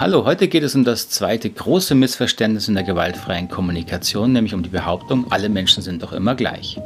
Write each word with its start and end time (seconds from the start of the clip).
Hallo, 0.00 0.24
heute 0.24 0.48
geht 0.48 0.62
es 0.62 0.74
um 0.74 0.82
das 0.82 1.10
zweite 1.10 1.50
große 1.50 1.94
Missverständnis 1.94 2.68
in 2.68 2.74
der 2.74 2.84
gewaltfreien 2.84 3.50
Kommunikation, 3.50 4.32
nämlich 4.32 4.54
um 4.54 4.62
die 4.62 4.70
Behauptung, 4.70 5.30
alle 5.30 5.50
Menschen 5.50 5.82
sind 5.82 6.02
doch 6.02 6.14
immer 6.14 6.34
gleich. 6.34 6.80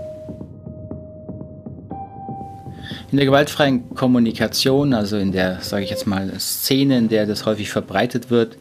In 3.12 3.16
der 3.16 3.24
gewaltfreien 3.24 3.94
Kommunikation, 3.94 4.94
also 4.94 5.16
in 5.16 5.30
der, 5.30 5.60
sage 5.60 5.84
ich 5.84 5.90
jetzt 5.90 6.08
mal, 6.08 6.28
Szene, 6.40 6.98
in 6.98 7.08
der 7.08 7.26
das 7.26 7.46
häufig 7.46 7.70
verbreitet 7.70 8.30
wird, 8.30 8.58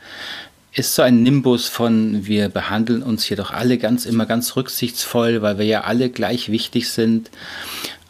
ist 0.72 0.94
so 0.94 1.02
ein 1.02 1.24
Nimbus 1.24 1.68
von, 1.68 2.28
wir 2.28 2.50
behandeln 2.50 3.02
uns 3.02 3.24
hier 3.24 3.38
doch 3.38 3.50
alle 3.50 3.80
ganz 3.80 4.06
immer 4.06 4.28
ganz 4.28 4.56
rücksichtsvoll, 4.56 5.42
weil 5.42 5.58
wir 5.58 5.66
ja 5.66 5.82
alle 5.82 6.12
gleich 6.12 6.52
wichtig 6.52 6.90
sind. 6.90 7.32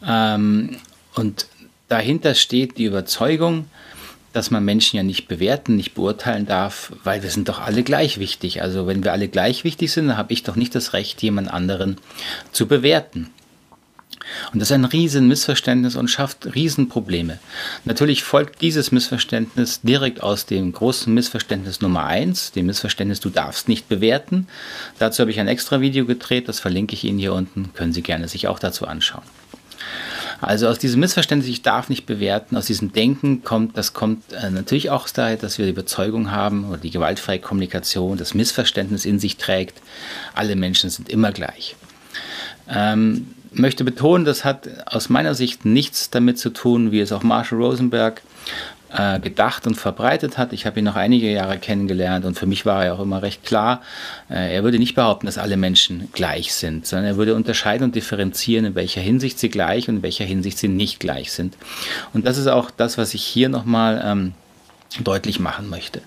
Ähm, 0.06 0.76
und 1.14 1.46
dahinter 1.88 2.34
steht 2.34 2.76
die 2.76 2.84
Überzeugung, 2.84 3.64
dass 4.34 4.50
man 4.50 4.64
Menschen 4.64 4.96
ja 4.96 5.02
nicht 5.02 5.28
bewerten, 5.28 5.76
nicht 5.76 5.94
beurteilen 5.94 6.44
darf, 6.44 6.92
weil 7.04 7.22
wir 7.22 7.30
sind 7.30 7.48
doch 7.48 7.60
alle 7.60 7.84
gleich 7.84 8.18
wichtig. 8.18 8.60
Also 8.60 8.86
wenn 8.86 9.04
wir 9.04 9.12
alle 9.12 9.28
gleich 9.28 9.64
wichtig 9.64 9.92
sind, 9.92 10.08
dann 10.08 10.18
habe 10.18 10.32
ich 10.32 10.42
doch 10.42 10.56
nicht 10.56 10.74
das 10.74 10.92
Recht, 10.92 11.22
jemand 11.22 11.50
anderen 11.50 11.96
zu 12.52 12.66
bewerten. 12.66 13.30
Und 14.52 14.60
das 14.60 14.70
ist 14.70 14.74
ein 14.74 14.84
riesen 14.84 15.28
Missverständnis 15.28 15.96
und 15.96 16.08
schafft 16.08 16.54
Riesenprobleme. 16.54 17.38
Natürlich 17.84 18.24
folgt 18.24 18.60
dieses 18.60 18.90
Missverständnis 18.90 19.82
direkt 19.82 20.22
aus 20.22 20.46
dem 20.46 20.72
großen 20.72 21.12
Missverständnis 21.12 21.80
Nummer 21.80 22.04
eins, 22.04 22.50
dem 22.50 22.66
Missverständnis, 22.66 23.20
du 23.20 23.30
darfst 23.30 23.68
nicht 23.68 23.88
bewerten. 23.88 24.48
Dazu 24.98 25.20
habe 25.20 25.30
ich 25.30 25.38
ein 25.40 25.48
extra 25.48 25.80
Video 25.80 26.06
gedreht, 26.06 26.48
das 26.48 26.58
verlinke 26.58 26.94
ich 26.94 27.04
Ihnen 27.04 27.18
hier 27.18 27.34
unten, 27.34 27.72
können 27.74 27.92
Sie 27.92 28.02
gerne 28.02 28.26
sich 28.26 28.48
auch 28.48 28.58
dazu 28.58 28.86
anschauen. 28.86 29.24
Also 30.40 30.68
aus 30.68 30.78
diesem 30.78 31.00
Missverständnis, 31.00 31.48
ich 31.48 31.62
darf 31.62 31.88
nicht 31.88 32.06
bewerten, 32.06 32.56
aus 32.56 32.66
diesem 32.66 32.92
Denken 32.92 33.44
kommt, 33.44 33.76
das 33.76 33.92
kommt 33.92 34.32
äh, 34.32 34.50
natürlich 34.50 34.90
auch 34.90 35.08
daher, 35.08 35.36
dass 35.36 35.58
wir 35.58 35.66
die 35.66 35.72
Überzeugung 35.72 36.30
haben 36.30 36.68
oder 36.68 36.78
die 36.78 36.90
gewaltfreie 36.90 37.38
Kommunikation, 37.38 38.18
das 38.18 38.34
Missverständnis 38.34 39.04
in 39.04 39.18
sich 39.18 39.36
trägt, 39.36 39.80
alle 40.34 40.56
Menschen 40.56 40.90
sind 40.90 41.08
immer 41.08 41.32
gleich. 41.32 41.76
Ähm, 42.68 43.28
möchte 43.52 43.84
betonen, 43.84 44.24
das 44.24 44.44
hat 44.44 44.68
aus 44.86 45.08
meiner 45.08 45.34
Sicht 45.34 45.64
nichts 45.64 46.10
damit 46.10 46.38
zu 46.38 46.50
tun, 46.50 46.92
wie 46.92 47.00
es 47.00 47.12
auch 47.12 47.22
Marshall 47.22 47.62
Rosenberg 47.62 48.22
äh, 48.94 49.18
gedacht 49.18 49.66
und 49.66 49.74
verbreitet 49.74 50.38
hat. 50.38 50.52
Ich 50.52 50.66
habe 50.66 50.78
ihn 50.78 50.84
noch 50.84 50.96
einige 50.96 51.30
Jahre 51.30 51.58
kennengelernt 51.58 52.24
und 52.24 52.38
für 52.38 52.46
mich 52.46 52.64
war 52.64 52.84
er 52.84 52.94
auch 52.94 53.00
immer 53.00 53.22
recht 53.22 53.44
klar, 53.44 53.82
äh, 54.30 54.54
er 54.54 54.62
würde 54.64 54.78
nicht 54.78 54.94
behaupten, 54.94 55.26
dass 55.26 55.36
alle 55.36 55.56
Menschen 55.56 56.08
gleich 56.12 56.54
sind, 56.54 56.86
sondern 56.86 57.06
er 57.06 57.16
würde 57.16 57.34
unterscheiden 57.34 57.84
und 57.84 57.94
differenzieren, 57.94 58.64
in 58.64 58.74
welcher 58.74 59.00
Hinsicht 59.00 59.38
sie 59.38 59.48
gleich 59.48 59.88
und 59.88 59.96
in 59.96 60.02
welcher 60.02 60.24
Hinsicht 60.24 60.58
sie 60.58 60.68
nicht 60.68 61.00
gleich 61.00 61.32
sind. 61.32 61.56
Und 62.12 62.24
das 62.24 62.38
ist 62.38 62.46
auch 62.46 62.70
das, 62.70 62.96
was 62.96 63.14
ich 63.14 63.24
hier 63.24 63.48
nochmal 63.48 64.00
ähm, 64.04 64.32
deutlich 65.02 65.40
machen 65.40 65.68
möchte. 65.68 66.00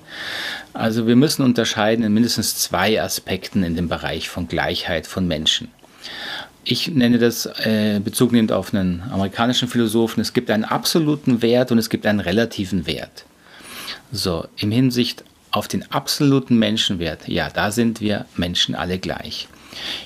Also 0.73 1.08
wir 1.08 1.15
müssen 1.15 1.43
unterscheiden 1.43 2.05
in 2.05 2.13
mindestens 2.13 2.58
zwei 2.58 3.02
Aspekten 3.02 3.63
in 3.63 3.75
dem 3.75 3.89
Bereich 3.89 4.30
von 4.30 4.47
Gleichheit 4.47 5.08
von 5.08 5.27
Menschen. 5.27 5.69
Ich 6.69 6.89
nenne 6.89 7.17
das 7.17 7.45
äh, 7.45 8.01
Bezug 8.03 8.33
auf 8.51 8.73
einen 8.73 9.01
amerikanischen 9.09 9.69
Philosophen. 9.69 10.19
Es 10.19 10.33
gibt 10.33 10.51
einen 10.51 10.65
absoluten 10.65 11.41
Wert 11.41 11.71
und 11.71 11.77
es 11.77 11.89
gibt 11.89 12.05
einen 12.05 12.19
relativen 12.19 12.85
Wert. 12.85 13.23
So, 14.11 14.45
im 14.57 14.71
Hinsicht 14.71 15.23
auf 15.51 15.69
den 15.69 15.89
absoluten 15.93 16.59
Menschenwert, 16.59 17.25
ja, 17.29 17.49
da 17.49 17.71
sind 17.71 18.01
wir 18.01 18.25
Menschen 18.35 18.75
alle 18.75 18.99
gleich. 18.99 19.47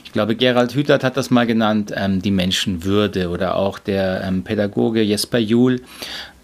Ich 0.05 0.11
glaube, 0.11 0.35
Gerald 0.35 0.75
Hütert 0.75 1.03
hat 1.03 1.17
das 1.17 1.31
mal 1.31 1.47
genannt, 1.47 1.93
ähm, 1.95 2.21
die 2.21 2.29
Menschenwürde 2.29 3.29
oder 3.29 3.55
auch 3.55 3.79
der 3.79 4.23
ähm, 4.23 4.43
Pädagoge 4.43 5.01
Jesper 5.01 5.39
Juhl 5.39 5.81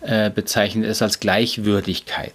äh, 0.02 0.32
bezeichnet 0.32 0.86
es 0.86 1.04
als 1.04 1.20
Gleichwürdigkeit. 1.20 2.34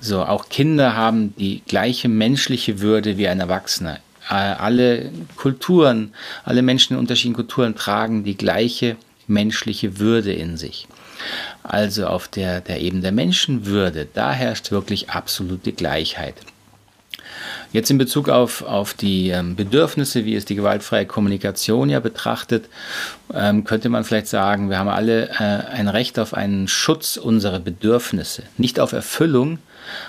So, 0.00 0.22
auch 0.22 0.48
Kinder 0.48 0.96
haben 0.96 1.34
die 1.36 1.60
gleiche 1.68 2.08
menschliche 2.08 2.80
Würde 2.80 3.18
wie 3.18 3.28
ein 3.28 3.40
Erwachsener. 3.40 3.98
Äh, 4.30 4.34
alle 4.34 5.10
Kulturen, 5.36 6.14
alle 6.44 6.62
Menschen 6.62 6.94
in 6.94 6.98
unterschiedlichen 6.98 7.36
Kulturen 7.36 7.74
tragen 7.74 8.24
die 8.24 8.36
gleiche 8.36 8.96
menschliche 9.26 9.98
Würde 9.98 10.32
in 10.32 10.56
sich. 10.56 10.86
Also 11.62 12.06
auf 12.06 12.28
der, 12.28 12.60
der 12.60 12.80
Ebene 12.80 13.02
der 13.02 13.12
Menschenwürde, 13.12 14.06
da 14.12 14.32
herrscht 14.32 14.70
wirklich 14.70 15.10
absolute 15.10 15.72
Gleichheit. 15.72 16.34
Jetzt 17.74 17.90
in 17.90 17.98
Bezug 17.98 18.28
auf, 18.28 18.62
auf 18.62 18.94
die 18.94 19.30
ähm, 19.30 19.56
Bedürfnisse, 19.56 20.24
wie 20.24 20.36
es 20.36 20.44
die 20.44 20.54
gewaltfreie 20.54 21.06
Kommunikation 21.06 21.90
ja 21.90 21.98
betrachtet, 21.98 22.66
ähm, 23.34 23.64
könnte 23.64 23.88
man 23.88 24.04
vielleicht 24.04 24.28
sagen, 24.28 24.70
wir 24.70 24.78
haben 24.78 24.88
alle 24.88 25.30
äh, 25.30 25.72
ein 25.72 25.88
Recht 25.88 26.20
auf 26.20 26.34
einen 26.34 26.68
Schutz 26.68 27.16
unserer 27.16 27.58
Bedürfnisse. 27.58 28.44
Nicht 28.58 28.78
auf 28.78 28.92
Erfüllung, 28.92 29.58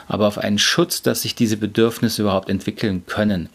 aber 0.07 0.27
auf 0.27 0.37
einen 0.37 0.59
Schutz, 0.59 1.01
dass 1.01 1.23
sich 1.23 1.33
diese 1.33 1.57
Bedürfnisse 1.57 2.21
überhaupt 2.21 2.49
entwickeln 2.49 3.03
können. 3.07 3.49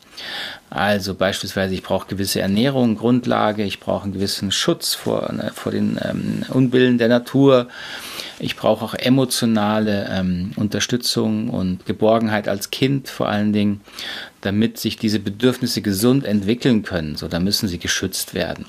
Also 0.70 1.14
beispielsweise, 1.14 1.74
ich 1.74 1.84
brauche 1.84 2.08
gewisse 2.08 2.40
Ernährung, 2.40 2.96
Grundlage, 2.96 3.62
ich 3.62 3.78
brauche 3.78 4.02
einen 4.02 4.12
gewissen 4.14 4.50
Schutz 4.50 4.92
vor, 4.92 5.32
ne, 5.32 5.52
vor 5.54 5.70
den 5.70 6.00
ähm, 6.02 6.42
Unbillen 6.48 6.98
der 6.98 7.08
Natur. 7.08 7.68
Ich 8.40 8.56
brauche 8.56 8.84
auch 8.84 8.94
emotionale 8.94 10.08
ähm, 10.10 10.52
Unterstützung 10.56 11.50
und 11.50 11.84
Geborgenheit 11.84 12.48
als 12.48 12.70
Kind 12.70 13.08
vor 13.08 13.28
allen 13.28 13.52
Dingen, 13.52 13.82
damit 14.40 14.78
sich 14.78 14.96
diese 14.96 15.20
Bedürfnisse 15.20 15.82
gesund 15.82 16.24
entwickeln 16.24 16.82
können. 16.82 17.16
So, 17.16 17.28
da 17.28 17.38
müssen 17.38 17.68
sie 17.68 17.78
geschützt 17.78 18.32
werden. 18.32 18.64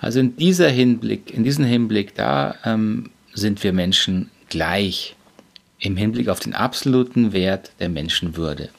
Also 0.00 0.20
in 0.20 0.36
dieser 0.36 0.70
Hinblick, 0.70 1.30
in 1.32 1.44
diesem 1.44 1.64
Hinblick, 1.64 2.14
da 2.14 2.54
ähm, 2.64 3.10
sind 3.34 3.62
wir 3.62 3.72
Menschen 3.72 4.30
gleich 4.48 5.14
im 5.78 5.96
Hinblick 5.96 6.28
auf 6.28 6.40
den 6.40 6.54
absoluten 6.54 7.32
Wert 7.32 7.72
der 7.80 7.90
Menschenwürde. 7.90 8.70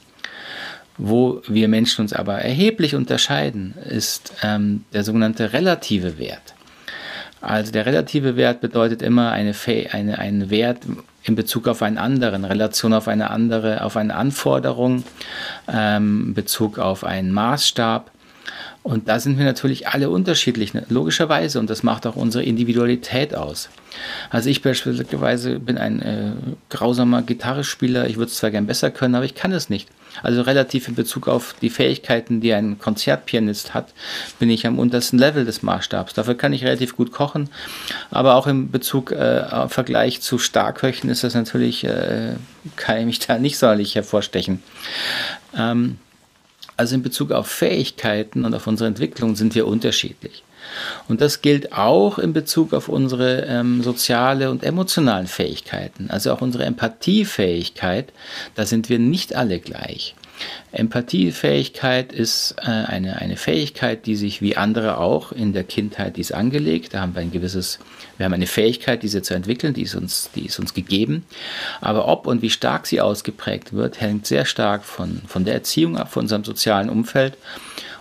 Wo 0.98 1.42
wir 1.48 1.68
Menschen 1.68 2.02
uns 2.02 2.12
aber 2.12 2.34
erheblich 2.34 2.94
unterscheiden, 2.94 3.74
ist 3.88 4.32
ähm, 4.42 4.84
der 4.92 5.04
sogenannte 5.04 5.52
relative 5.52 6.18
Wert. 6.18 6.54
Also 7.42 7.72
der 7.72 7.86
relative 7.86 8.36
Wert 8.36 8.60
bedeutet 8.60 9.02
immer 9.02 9.32
eine, 9.32 9.52
eine, 9.90 10.18
einen 10.18 10.48
Wert 10.48 10.78
in 11.24 11.34
Bezug 11.34 11.68
auf 11.68 11.82
einen 11.82 11.98
anderen, 11.98 12.44
Relation 12.44 12.92
auf 12.94 13.08
eine 13.08 13.30
andere, 13.30 13.82
auf 13.84 13.96
eine 13.96 14.14
Anforderung, 14.14 15.04
ähm, 15.68 16.34
Bezug 16.34 16.78
auf 16.78 17.04
einen 17.04 17.32
Maßstab. 17.32 18.10
Und 18.82 19.08
da 19.08 19.20
sind 19.20 19.38
wir 19.38 19.44
natürlich 19.44 19.86
alle 19.86 20.10
unterschiedlich, 20.10 20.74
ne, 20.74 20.84
logischerweise, 20.88 21.60
und 21.60 21.70
das 21.70 21.84
macht 21.84 22.04
auch 22.04 22.16
unsere 22.16 22.42
Individualität 22.42 23.34
aus. 23.34 23.68
Also 24.28 24.50
ich 24.50 24.60
beispielsweise 24.60 25.60
bin 25.60 25.78
ein 25.78 26.02
äh, 26.02 26.32
grausamer 26.68 27.22
Gitarrespieler, 27.22 28.08
ich 28.08 28.16
würde 28.16 28.30
es 28.30 28.38
zwar 28.38 28.50
gern 28.50 28.66
besser 28.66 28.90
können, 28.90 29.14
aber 29.14 29.24
ich 29.24 29.36
kann 29.36 29.52
es 29.52 29.70
nicht. 29.70 29.88
Also 30.22 30.42
relativ 30.42 30.88
in 30.88 30.96
Bezug 30.96 31.28
auf 31.28 31.54
die 31.62 31.70
Fähigkeiten, 31.70 32.40
die 32.40 32.52
ein 32.52 32.78
Konzertpianist 32.78 33.72
hat, 33.72 33.94
bin 34.40 34.50
ich 34.50 34.66
am 34.66 34.80
untersten 34.80 35.18
Level 35.18 35.44
des 35.44 35.62
Maßstabs. 35.62 36.14
Dafür 36.14 36.34
kann 36.34 36.52
ich 36.52 36.64
relativ 36.64 36.96
gut 36.96 37.12
kochen, 37.12 37.50
aber 38.10 38.34
auch 38.34 38.48
im 38.48 38.70
Bezug 38.72 39.12
äh, 39.12 39.62
im 39.62 39.68
Vergleich 39.68 40.20
zu 40.20 40.38
Starköchen 40.38 41.08
ist 41.08 41.22
das 41.22 41.34
natürlich, 41.34 41.84
äh, 41.84 42.34
kann 42.74 42.98
ich 42.98 43.06
mich 43.06 43.18
da 43.20 43.38
nicht 43.38 43.58
sonderlich 43.58 43.94
hervorstechen. 43.94 44.60
Ähm, 45.56 45.98
also 46.82 46.96
in 46.96 47.02
Bezug 47.02 47.30
auf 47.30 47.46
Fähigkeiten 47.46 48.44
und 48.44 48.56
auf 48.56 48.66
unsere 48.66 48.88
Entwicklung 48.88 49.36
sind 49.36 49.54
wir 49.54 49.68
unterschiedlich. 49.68 50.42
Und 51.06 51.20
das 51.20 51.40
gilt 51.40 51.72
auch 51.72 52.18
in 52.18 52.32
Bezug 52.32 52.72
auf 52.74 52.88
unsere 52.88 53.42
ähm, 53.42 53.84
soziale 53.84 54.50
und 54.50 54.64
emotionalen 54.64 55.28
Fähigkeiten, 55.28 56.10
also 56.10 56.32
auch 56.32 56.40
unsere 56.40 56.64
Empathiefähigkeit. 56.64 58.12
Da 58.56 58.66
sind 58.66 58.88
wir 58.88 58.98
nicht 58.98 59.36
alle 59.36 59.60
gleich. 59.60 60.16
Empathiefähigkeit 60.72 62.12
ist 62.12 62.54
äh, 62.58 62.70
eine, 62.70 63.16
eine 63.16 63.36
Fähigkeit, 63.36 64.06
die 64.06 64.16
sich 64.16 64.40
wie 64.40 64.56
andere 64.56 64.98
auch 64.98 65.32
in 65.32 65.52
der 65.52 65.64
Kindheit, 65.64 66.16
die 66.16 66.22
angelegt. 66.34 66.94
Da 66.94 67.00
haben 67.00 67.14
wir 67.14 67.20
ein 67.20 67.30
gewisses, 67.30 67.78
wir 68.16 68.24
haben 68.24 68.32
eine 68.32 68.46
Fähigkeit, 68.46 69.02
diese 69.02 69.22
zu 69.22 69.34
entwickeln, 69.34 69.74
die 69.74 69.82
ist 69.82 69.94
uns, 69.94 70.30
die 70.34 70.46
ist 70.46 70.58
uns 70.58 70.72
gegeben. 70.72 71.24
Aber 71.80 72.08
ob 72.08 72.26
und 72.26 72.40
wie 72.42 72.50
stark 72.50 72.86
sie 72.86 73.00
ausgeprägt 73.00 73.72
wird, 73.72 74.00
hängt 74.00 74.26
sehr 74.26 74.44
stark 74.44 74.84
von, 74.84 75.20
von 75.26 75.44
der 75.44 75.54
Erziehung 75.54 75.96
ab, 75.96 76.10
von 76.10 76.22
unserem 76.22 76.44
sozialen 76.44 76.88
Umfeld 76.88 77.36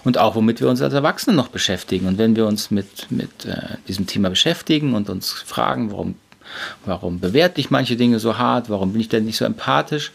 und 0.04 0.18
auch 0.18 0.36
womit 0.36 0.62
wir 0.62 0.70
uns 0.70 0.82
als 0.82 0.94
Erwachsene 0.94 1.36
noch 1.36 1.50
beschäftigen. 1.50 2.08
Und 2.08 2.18
wenn 2.18 2.36
wir 2.36 2.48
uns 2.48 2.72
mit, 2.72 3.12
mit 3.12 3.46
äh, 3.46 3.78
diesem 3.88 4.08
Thema 4.08 4.30
beschäftigen 4.30 4.94
und 4.94 5.10
uns 5.10 5.32
fragen, 5.32 5.92
warum 5.92 6.16
Warum 6.86 7.20
bewerte 7.20 7.62
ich 7.62 7.70
manche 7.70 7.96
Dinge 7.96 8.20
so 8.20 8.38
hart? 8.38 8.70
Warum 8.70 8.94
bin 8.94 9.02
ich 9.02 9.10
denn 9.10 9.26
nicht 9.26 9.38
so 9.38 9.46
empathisch? 9.46 10.12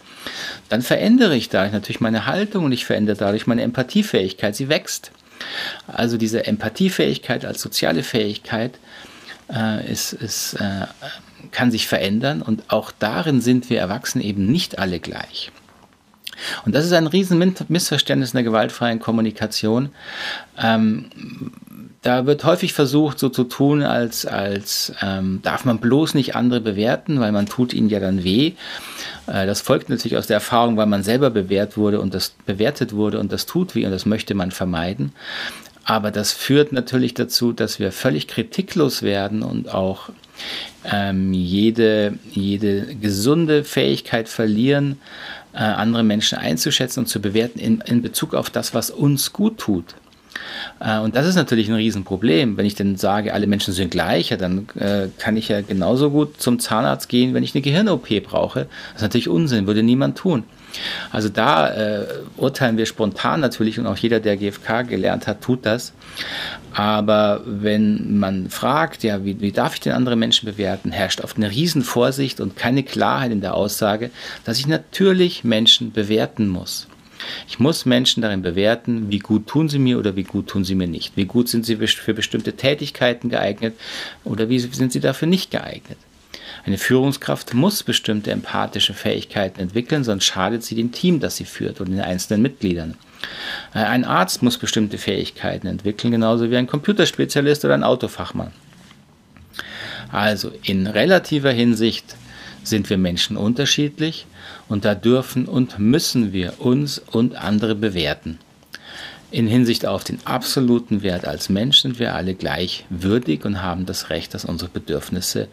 Dann 0.69 0.83
verändere 0.83 1.37
ich 1.37 1.49
dadurch 1.49 1.73
natürlich 1.73 2.01
meine 2.01 2.27
Haltung 2.27 2.65
und 2.65 2.73
ich 2.73 2.85
verändere 2.85 3.17
dadurch 3.17 3.47
meine 3.47 3.63
Empathiefähigkeit. 3.63 4.57
Sie 4.57 4.69
wächst. 4.69 5.13
Also 5.87 6.17
diese 6.17 6.47
Empathiefähigkeit 6.47 7.45
als 7.45 7.61
soziale 7.61 8.03
Fähigkeit 8.03 8.79
äh, 9.53 9.91
ist, 9.91 10.13
ist, 10.13 10.55
äh, 10.55 10.87
kann 11.51 11.71
sich 11.71 11.87
verändern 11.87 12.43
und 12.43 12.65
auch 12.69 12.93
darin 12.99 13.41
sind 13.41 13.71
wir 13.71 13.79
Erwachsene 13.79 14.25
eben 14.25 14.47
nicht 14.47 14.79
alle 14.79 14.99
gleich. 14.99 15.53
Und 16.65 16.75
das 16.75 16.85
ist 16.85 16.93
ein 16.93 17.07
riesen 17.07 17.55
Missverständnis 17.69 18.31
in 18.31 18.37
der 18.37 18.45
gewaltfreien 18.45 18.99
Kommunikation. 18.99 19.91
Ähm, 20.59 21.07
da 22.07 22.25
wird 22.25 22.45
häufig 22.45 22.73
versucht, 22.73 23.19
so 23.19 23.31
zu 23.31 23.43
tun, 23.43 23.83
als, 23.83 24.27
als 24.27 24.93
ähm, 25.03 25.41
darf 25.43 25.65
man 25.65 25.79
bloß 25.79 26.15
nicht 26.15 26.37
andere 26.37 26.61
bewerten, 26.61 27.19
weil 27.19 27.33
man 27.33 27.47
tut 27.47 27.75
ihnen 27.75 27.89
ja 27.89 27.99
dann 27.99 28.23
weh. 28.23 28.53
Äh, 29.27 29.45
das 29.45 29.61
folgt 29.61 29.89
natürlich 29.89 30.17
aus 30.17 30.29
der 30.29 30.37
Erfahrung, 30.37 30.77
weil 30.77 30.87
man 30.87 31.03
selber 31.03 31.31
bewährt 31.31 31.77
wurde 31.77 32.01
und 32.01 32.15
das 32.15 32.37
bewertet 32.47 32.93
wurde 32.93 33.19
und 33.19 33.33
das 33.33 33.45
tut 33.45 33.75
weh 33.75 33.85
und 33.85 33.91
das 33.91 34.07
möchte 34.07 34.35
man 34.35 34.53
vermeiden. 34.53 35.15
Aber 35.83 36.13
das 36.13 36.33
führt 36.33 36.71
natürlich 36.71 37.13
dazu, 37.15 37.53
dass 37.53 37.81
wir 37.81 37.91
völlig 37.91 38.29
kritiklos 38.29 39.03
werden 39.03 39.43
und 39.43 39.75
auch 39.75 40.11
ähm, 40.85 41.33
jede, 41.33 42.21
jede 42.31 42.95
gesunde 42.95 43.65
Fähigkeit 43.65 44.29
verlieren, 44.29 45.01
äh, 45.55 45.59
andere 45.59 46.05
Menschen 46.05 46.39
einzuschätzen 46.39 47.01
und 47.01 47.07
zu 47.07 47.21
bewerten 47.21 47.59
in, 47.59 47.81
in 47.81 48.01
Bezug 48.01 48.33
auf 48.35 48.49
das, 48.49 48.75
was 48.75 48.93
uns 48.93 49.33
gut 49.33 49.59
tut. 49.59 49.97
Äh, 50.81 50.99
und 50.99 51.17
das 51.17 51.27
ist 51.27 51.37
natürlich 51.37 51.69
ein 51.69 51.75
Riesenproblem. 51.75 52.57
Wenn 52.57 52.67
ich 52.67 52.75
denn 52.75 52.97
sage, 52.97 53.35
alle 53.35 53.47
Menschen 53.47 53.73
sind 53.73 53.91
gleich, 53.91 54.31
ja, 54.31 54.37
dann 54.37 54.69
äh, 54.79 55.09
kann 55.19 55.37
ich 55.37 55.49
ja 55.49 55.61
genauso 55.61 56.11
gut 56.11 56.41
zum 56.41 56.59
Zahnarzt 56.59 57.09
gehen, 57.09 57.35
wenn 57.35 57.43
ich 57.43 57.55
eine 57.55 57.63
Gehirn-OP 57.63 58.09
brauche. 58.25 58.67
Das 58.93 58.97
ist 58.97 59.03
natürlich 59.03 59.29
Unsinn, 59.29 59.67
würde 59.67 59.83
niemand 59.83 60.19
tun. 60.19 60.45
Also 61.11 61.29
da 61.29 61.71
äh, 61.71 62.07
urteilen 62.37 62.77
wir 62.77 62.87
spontan 62.87 63.41
natürlich 63.41 63.79
und 63.79 63.87
auch 63.87 63.97
jeder, 63.97 64.21
der 64.21 64.37
GFK 64.37 64.83
gelernt 64.83 65.27
hat, 65.27 65.41
tut 65.41 65.65
das. 65.65 65.93
Aber 66.75 67.41
wenn 67.47 68.19
man 68.19 68.51
fragt, 68.51 69.03
ja, 69.03 69.25
wie, 69.25 69.41
wie 69.41 69.53
darf 69.53 69.75
ich 69.75 69.81
denn 69.81 69.93
andere 69.93 70.17
Menschen 70.17 70.47
bewerten, 70.47 70.93
herrscht 70.93 71.23
oft 71.23 71.37
eine 71.37 71.51
Riesenvorsicht 71.51 72.41
und 72.41 72.57
keine 72.57 72.83
Klarheit 72.83 73.33
in 73.33 73.41
der 73.41 73.55
Aussage, 73.55 74.11
dass 74.45 74.59
ich 74.59 74.67
natürlich 74.67 75.45
Menschen 75.45 75.93
bewerten 75.93 76.49
muss. 76.49 76.87
Ich 77.49 77.59
muss 77.59 77.87
Menschen 77.87 78.23
darin 78.23 78.43
bewerten, 78.43 79.11
wie 79.11 79.19
gut 79.19 79.47
tun 79.47 79.69
sie 79.69 79.79
mir 79.79 79.99
oder 79.99 80.17
wie 80.17 80.25
gut 80.25 80.49
tun 80.49 80.65
sie 80.65 80.75
mir 80.75 80.87
nicht. 80.87 81.17
Wie 81.17 81.25
gut 81.25 81.49
sind 81.49 81.65
sie 81.65 81.77
für 81.77 82.15
bestimmte 82.15 82.55
Tätigkeiten 82.55 83.29
geeignet 83.29 83.75
oder 84.25 84.49
wie 84.49 84.59
sind 84.59 84.93
sie 84.93 85.01
dafür 85.01 85.29
nicht 85.29 85.51
geeignet. 85.51 85.99
Eine 86.65 86.79
Führungskraft 86.79 87.55
muss 87.55 87.83
bestimmte 87.83 88.31
empathische 88.31 88.95
Fähigkeiten 88.95 89.61
entwickeln, 89.61 90.05
sonst 90.05 90.25
schadet 90.25 90.65
sie 90.65 90.75
dem 90.75 90.91
Team, 90.91 91.21
das 91.21 91.37
sie 91.37 91.45
führt 91.45 91.81
und 91.81 91.91
den 91.91 92.01
einzelnen 92.01 92.43
Mitgliedern. 92.43 92.97
Äh, 93.75 93.79
ein 93.79 94.05
Arzt 94.05 94.43
muss 94.43 94.59
bestimmte 94.59 94.99
Fähigkeiten 94.99 95.67
entwickeln, 95.67 96.11
genauso 96.11 96.51
wie 96.51 96.57
ein 96.57 96.67
Computerspezialist 96.67 97.65
oder 97.65 97.75
ein 97.75 97.85
Autofachmann. 97.85 98.53
Also 100.11 100.53
in 100.63 100.87
relativer 100.87 101.51
Hinsicht 101.51 102.17
sind 102.67 102.91
wir 102.91 102.99
Menschen 102.99 103.37
unterschiedlich 103.37 104.27
und 104.69 104.85
da 104.85 104.95
dürfen 104.95 105.47
und 105.47 105.79
müssen 105.79 106.33
wir 106.33 106.61
uns 106.61 106.99
und 106.99 107.37
andere 107.37 107.75
bewerten. 107.75 108.39
In 109.33 109.49
Hinsicht 109.49 109.87
auf 109.87 110.05
den 110.05 110.25
absoluten 110.25 111.03
Wert 111.03 111.27
als 111.27 111.49
Mensch 111.49 111.81
sind 111.81 111.99
wir 111.99 112.15
alle 112.15 112.35
gleich 112.35 112.87
würdig 112.91 113.45
und 113.45 113.61
haben 113.61 113.85
das 113.85 114.09
Recht, 114.09 114.33
dass 114.35 114.45
unsere 114.45 114.71
Bedürfnisse 114.71 115.49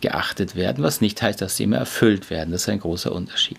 geachtet 0.00 0.54
werden, 0.54 0.84
was 0.84 1.00
nicht 1.00 1.20
heißt, 1.20 1.42
dass 1.42 1.56
sie 1.56 1.64
immer 1.64 1.78
erfüllt 1.78 2.30
werden. 2.30 2.52
Das 2.52 2.62
ist 2.62 2.68
ein 2.68 2.78
großer 2.78 3.10
Unterschied. 3.10 3.58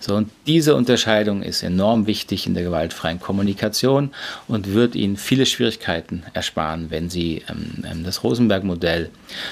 So, 0.00 0.16
und 0.16 0.30
diese 0.46 0.74
Unterscheidung 0.74 1.42
ist 1.42 1.62
enorm 1.62 2.06
wichtig 2.06 2.46
in 2.46 2.54
der 2.54 2.64
gewaltfreien 2.64 3.20
Kommunikation 3.20 4.10
und 4.48 4.74
wird 4.74 4.94
Ihnen 4.94 5.16
viele 5.16 5.46
Schwierigkeiten 5.46 6.24
ersparen, 6.32 6.90
wenn 6.90 7.08
Sie 7.08 7.42
ähm, 7.48 7.84
ähm 7.88 8.04
das 8.04 8.24
Rosenberg-Modell 8.24 9.10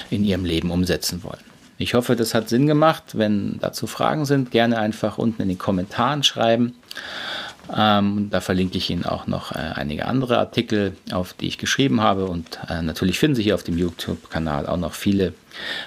in 0.09 0.23
Ihrem 0.23 0.45
Leben 0.45 0.71
umsetzen 0.71 1.23
wollen. 1.23 1.56
Ich 1.77 1.93
hoffe, 1.93 2.15
das 2.15 2.33
hat 2.33 2.49
Sinn 2.49 2.67
gemacht. 2.67 3.03
Wenn 3.13 3.59
dazu 3.59 3.87
Fragen 3.87 4.25
sind, 4.25 4.51
gerne 4.51 4.79
einfach 4.79 5.17
unten 5.17 5.41
in 5.41 5.49
den 5.49 5.57
Kommentaren 5.57 6.23
schreiben. 6.23 6.75
Ähm, 7.75 8.29
da 8.31 8.39
verlinke 8.39 8.77
ich 8.77 8.89
Ihnen 8.89 9.05
auch 9.05 9.27
noch 9.27 9.51
äh, 9.51 9.57
einige 9.57 10.05
andere 10.05 10.37
Artikel, 10.37 10.95
auf 11.11 11.33
die 11.33 11.47
ich 11.47 11.57
geschrieben 11.57 12.01
habe. 12.01 12.25
Und 12.25 12.59
äh, 12.69 12.81
natürlich 12.81 13.19
finden 13.19 13.35
Sie 13.35 13.43
hier 13.43 13.55
auf 13.55 13.63
dem 13.63 13.77
YouTube-Kanal 13.77 14.67
auch 14.67 14.77
noch 14.77 14.93
viele 14.93 15.33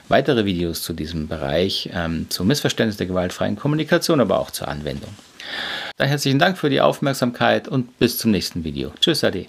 weitere 0.09 0.45
Videos 0.45 0.83
zu 0.83 0.93
diesem 0.93 1.27
Bereich, 1.27 1.91
ähm, 1.93 2.27
zum 2.29 2.49
Missverständnis 2.49 2.99
der 2.99 3.07
gewaltfreien 3.07 3.57
Kommunikation, 3.57 4.21
aber 4.21 4.39
auch 4.41 4.51
zur 4.51 4.69
Anwendung. 4.69 5.11
Dann 5.97 6.09
herzlichen 6.09 6.39
Dank 6.39 6.59
für 6.59 6.71
die 6.71 6.81
Aufmerksamkeit 6.81 7.67
und 7.67 7.99
bis 7.99 8.19
zum 8.19 8.31
nächsten 8.31 8.63
Video. 8.63 8.93
Tschüss, 9.01 9.25
Ade. 9.25 9.47